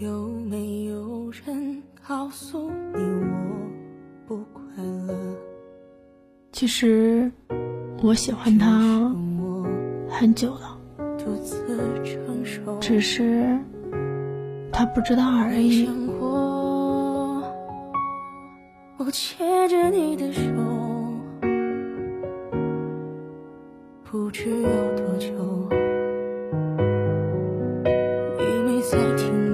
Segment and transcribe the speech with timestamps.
[0.00, 3.02] 有没有人告诉你
[4.28, 4.62] 我不快
[5.08, 5.14] 乐？
[6.52, 7.32] 其实
[8.00, 9.12] 我喜欢他
[10.08, 10.76] 很久了。
[12.80, 13.58] 只是
[14.72, 15.88] 他不知道而已。
[18.98, 20.40] 我牵着你的手
[24.04, 25.28] 不知有多久
[28.38, 29.47] 你没再听